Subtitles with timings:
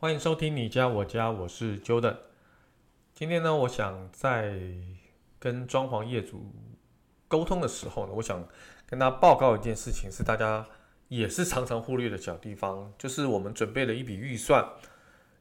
[0.00, 2.16] 欢迎收听你家我家，我是 Jordan。
[3.14, 4.58] 今天呢，我想在
[5.38, 6.52] 跟装潢业主
[7.28, 8.46] 沟通的时候呢，我想
[8.86, 10.66] 跟他报告一件事情，是大家
[11.08, 14.68] 也是常常忽略的小地方，就是我们准备了一笔预算，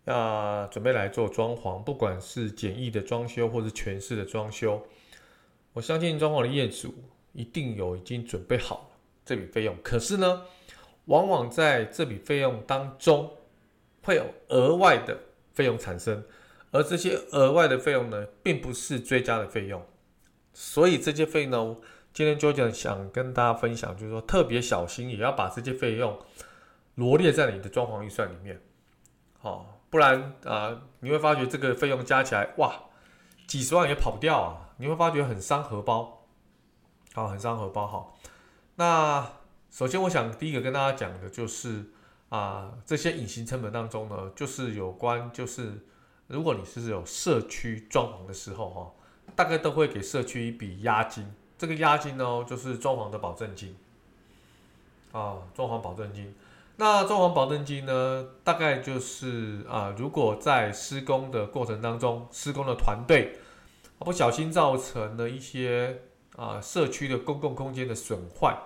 [0.05, 4.81] 要准备来做装潢，不管是简易的装修或是全室的装修，
[5.73, 6.94] 我相信装潢的业主
[7.33, 8.91] 一定有已经准备好
[9.25, 10.44] 这笔费用，可是呢，
[11.05, 13.30] 往往在这笔费用当中，
[14.03, 15.17] 会有额外的
[15.53, 16.23] 费用产生，
[16.71, 19.81] 而这些额外的费用呢，并不是追加的费用，
[20.53, 21.78] 所以这些费用呢，
[22.13, 26.19] 今天 Jojo 想跟大家分享，就是说特别小心，也要把这些费用
[26.95, 28.61] 罗列在你的装潢预算里面，
[29.39, 32.83] 好，不然啊、你会发觉这个费用加起来，哇，
[33.47, 36.25] 几十万也跑不掉啊，你会发觉很伤荷包，
[37.13, 38.17] 好，很伤荷包，好，
[38.75, 39.31] 那
[39.72, 41.92] 首先我想第一个跟大家讲的就是。
[42.34, 45.86] 啊，这些隐形成本当中呢，就是有关，就是
[46.26, 48.92] 如果你是有社区装潢的时候哈，
[49.36, 51.31] 大概都会给社区一笔押金。
[51.59, 53.78] 这个押金呢，就是装潢的保证金。
[55.12, 56.34] 啊，装潢保证金。
[56.78, 63.38] 那装潢保证金呢，大概就是啊，如果在施工的过程当中，施工的团队
[64.00, 66.02] 不小心造成了一些
[66.36, 68.58] 啊社区的公共空间的损坏，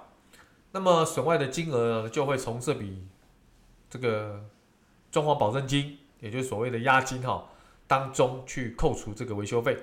[0.71, 3.05] 那么损坏的金额呢，就会从这笔。
[3.89, 4.43] 这个
[5.11, 7.45] 装潢保证金，也就是所谓的押金哈，
[7.87, 9.77] 当中去扣除这个维修费。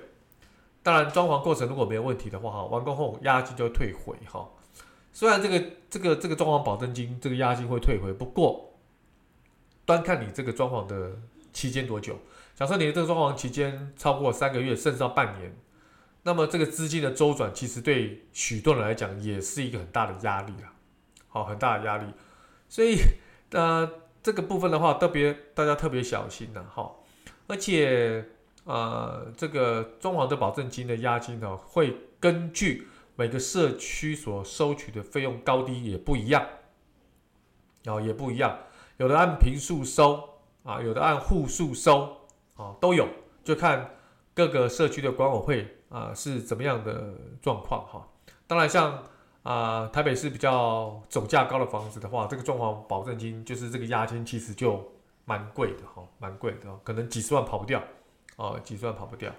[0.83, 4.47] 当然，装潢过程如果没有问题的话哈，完工后押金就退回哈。
[5.11, 8.75] 虽然这个这个这个装潢保证金这个押金会退回，不过
[9.85, 11.13] 端看你这个装潢的
[11.51, 12.19] 期间多久。
[12.53, 15.55] 假设你的这个装潢期间超过三个月，甚至到半年，
[16.21, 20.71] 那么这个资金的周转其实对许多人来讲也是一个很大的压力啊，
[21.27, 22.05] 好，很大的压力，
[22.69, 22.97] 所以。
[23.55, 23.89] 那
[24.21, 26.91] 这个部分的话，特别大家特别小心呐，哈，
[27.47, 28.25] 而且
[28.65, 36.45] 呃，这个装潢的保证金的押金呢，会根据每个社区所收取的费用高低也不一样，
[37.83, 38.59] 然后也不一样，
[38.97, 40.21] 有的按平数收
[40.63, 42.27] 啊，有的按户数收
[42.57, 43.07] 啊，都有，
[43.41, 43.89] 就看
[44.33, 48.05] 各个社区的管委会啊是怎么样的状况哈。
[48.47, 49.01] 当然像。
[49.45, 54.83] 啊、台北市比较总价高的房子的话，这个装潢保证金就是这个押金，其实就
[55.23, 57.79] 蛮贵的哈，蛮贵的，可能几十万跑不掉，
[58.37, 59.31] 啊，几十万跑不掉。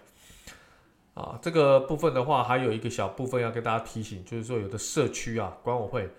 [1.15, 6.11] 啊，这个部分的话，还有一个小部分要跟大家提醒，就是说有的社区啊，管委会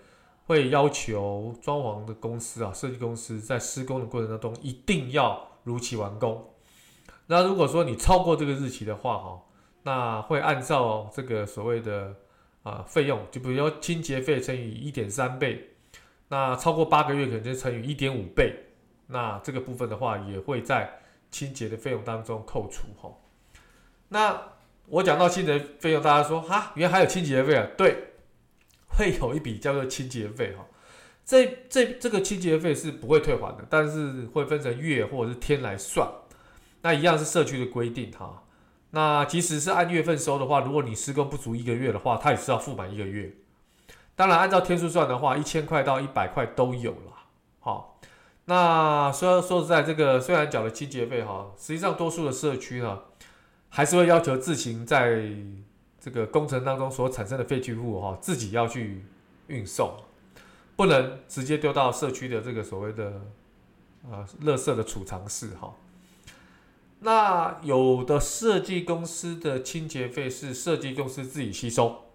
[0.44, 6.46] 会要求装潢的公司啊，设计公司在施工的过程当中一定要如期完工。
[7.28, 9.40] 那如果说你超过这个日期的话，哈，
[9.84, 12.14] 那会按照这个所谓的。
[12.62, 15.70] 啊，费用就比如说清洁费乘以一点三倍，
[16.28, 18.54] 那超过八个月可能就乘以一点五倍，
[19.06, 23.10] 那这个部分的话也会在清洁的费用当中扣除哈。
[24.08, 24.42] 那
[24.86, 27.66] 我讲到清洁费用，大家说哈，原来还有清洁费啊？
[27.76, 27.94] 对，
[28.88, 30.66] 会有一笔叫做清洁费哈。
[31.24, 36.08] 这这这个清洁费是不会退还的，但是会分成月或者是天来算，
[36.80, 38.44] 那一样是社区的规定哈。
[38.90, 43.34] 那即使是按月份收的话，如果你施工不足一个月的话，它也是要付满一个月。
[44.16, 47.12] 当然，按照天数算的话，一千块到一百块都有了。
[47.60, 48.00] 好，
[48.46, 52.98] 那说说实在，这个虽然缴了清洁费哈，实际上多数的社区呢，
[53.68, 55.22] 还是会要求自行在
[56.00, 59.04] 这个工程当中所产生的废弃物哈，自己要去
[59.48, 59.92] 运送，
[60.76, 63.20] 不能直接丢到社区的这个所谓的
[64.10, 65.74] 呃垃圾的储藏室哈。
[67.00, 72.06] 那有的设计公司的清洁费是设计公司自己吸收，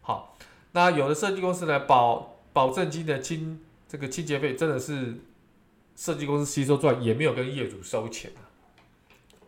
[0.00, 0.38] 好，
[0.72, 5.18] 那有的设计公司呢，保保证金的清这个清洁费真的是
[5.94, 8.32] 设计公司吸收赚，也没有跟业主收钱。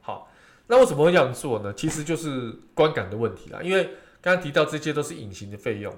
[0.03, 0.31] 好，
[0.67, 1.73] 那为什么会这样做呢？
[1.73, 3.85] 其实就是观感的问题啦，因为
[4.21, 5.91] 刚刚提到这些都是隐形的费用，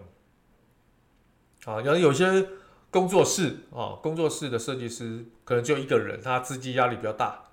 [1.65, 2.47] 啊，有有些
[2.93, 7.46] 工作室啊，工作室的设计师可能就一个人，他资金压力比较大。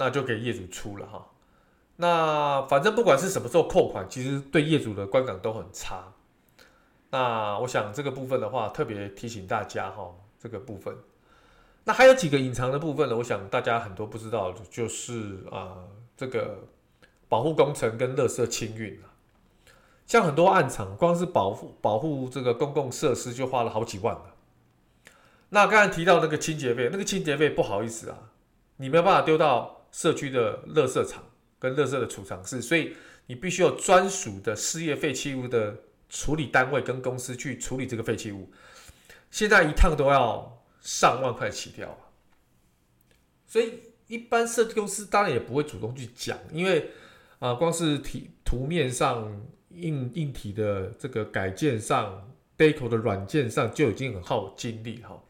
[0.00, 1.26] 那就给业主出了哈，
[1.96, 6.14] 那反正不管是什么时候扣款，其实对业主的观感都很差。
[7.10, 10.96] 那我想这个部分的话，特别提醒大家哈，这个部分。
[11.84, 13.16] 那还有几个隐藏的部分呢？
[13.18, 15.84] 我想大家很多不知道的，就是啊、
[16.16, 16.60] 这个
[17.28, 19.12] 保护工程跟垃圾清运啊。
[20.06, 24.34] 像很多暗场，光是保护保护这个公共设施就花了好几万了。
[25.50, 28.16] 那刚才提到那个清洁费，那个清洁费不好意思啊，
[28.78, 31.24] 你没有办法丢到社区的垃圾场
[31.58, 32.94] 跟垃圾的储藏室，所以
[33.26, 35.76] 你必须有专属的事业废弃物的
[36.08, 38.50] 处理单位跟公司去处理这个废弃物。
[39.30, 41.98] 现在一趟都要上万块起跳，
[43.46, 46.90] 所以一般设计公司当然也不会主动去讲，因为
[47.38, 49.40] 啊，光是体图面上。
[49.72, 52.28] 硬硬体的这个改建上
[52.58, 55.22] ，Deco 的软件上就已经很耗精力哈。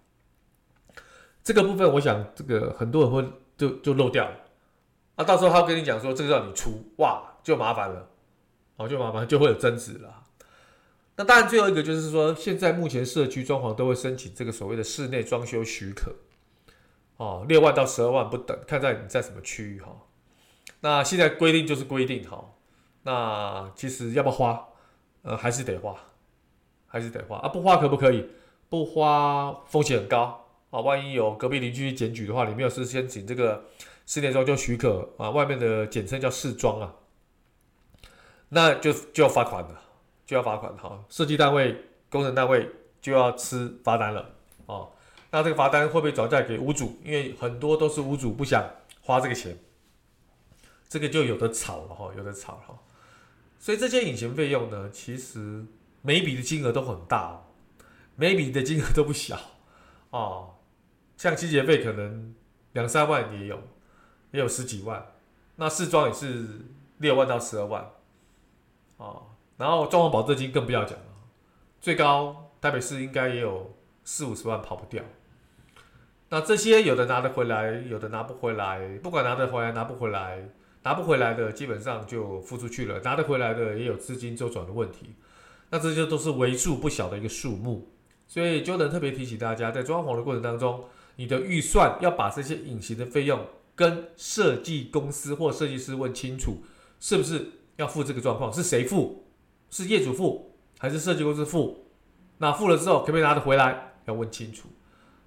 [1.45, 4.50] 这个部分我想这个很多人会就就漏掉了
[5.21, 8.09] 啊，到时候他跟你讲说这个要你出，哇，就麻烦了，
[8.77, 10.23] 哦，就麻烦就会有争执了。
[11.17, 16.15] 那当然最后一个就是说，现在目前社区装潢都会申请这个所谓的室内装修许可，
[17.19, 19.95] 哦，六万到十二万不等，看在你在什么区域哈。
[20.81, 22.43] 那现在规定就是规定哈。
[23.03, 24.69] 那其实要不要花，
[25.21, 25.95] 呃，还是得花，
[26.87, 27.49] 还是得花啊！
[27.49, 28.27] 不花可不可以？
[28.71, 30.81] 不花风险很高啊！
[30.81, 33.65] 万一有隔壁邻居检举的话，你没有事先请这个
[34.11, 36.93] 室内装修许可啊，外面的简称叫试装啊，
[38.49, 39.81] 那就就要罚款了，
[40.27, 41.05] 就要罚款哈！
[41.09, 42.69] 设计单位、工程单位
[43.01, 44.35] 就要吃罚单了
[44.67, 44.91] 哦。
[45.31, 46.99] 那这个罚单会不会转嫁给屋主？
[47.05, 48.69] 因为很多都是屋主不想
[49.01, 49.57] 花这个钱，
[50.89, 52.77] 这个就有的吵了哈，有的吵哈。
[53.61, 55.65] 所以这些隐形费用呢，其实
[56.03, 57.45] 每笔的金额都很大哦，
[58.17, 59.39] 每笔的金额都不小
[60.11, 60.57] 哦。
[61.17, 62.35] 像清洁费可能
[62.73, 63.63] 两三万也有，
[64.33, 65.05] 也有十几万。
[65.57, 66.47] 那试装也是
[66.99, 67.91] 六万到十二万
[68.97, 69.23] 哦。
[69.57, 71.05] 然后装潢保证金更不要讲了，
[71.81, 75.03] 最高台北市应该也有四五十万跑不掉。
[76.29, 78.99] 那这些有的拿得回来，有的拿不回来。
[79.03, 80.49] 不管拿得回来拿不回来。
[80.83, 85.15] 拿不回来的基本上就付出去了，拿得回来的也有资金周转的问题，
[85.69, 87.87] 那这些都是为数不小的一个数目，
[88.27, 90.85] 所以就能特别提醒大家，在装潢的过程当中，
[91.17, 93.45] 你的预算要把这些隐形的费用
[93.75, 96.63] 跟设计公司或设计师问清楚，
[96.99, 98.53] 是不是要付这个状况？
[98.53, 99.25] 是谁付？
[99.71, 101.87] 是业主付还是设计公司付？
[102.39, 103.93] 那付了之后可不可以拿得回来？
[104.07, 104.69] 要问清楚，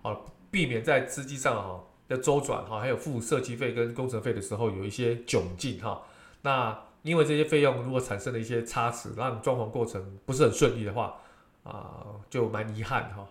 [0.01, 1.83] 好，避免在资金上哈。
[2.05, 6.03] 的周转哈，还有付设计费跟工程费的时候有一些窘境哈。
[6.41, 11.15] 那因为这些费用如果产生了一些差池，让装潢过程不是很顺利的话，
[11.63, 13.25] 啊，就蛮遗憾哈。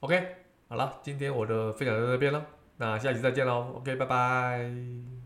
[0.00, 0.24] OK，
[0.68, 2.46] 好了，今天我的分享到这边了，
[2.78, 3.72] 那下期再见喽。
[3.76, 5.25] OK，拜拜。